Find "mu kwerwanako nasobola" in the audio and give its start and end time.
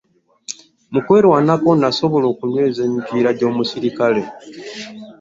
0.91-2.25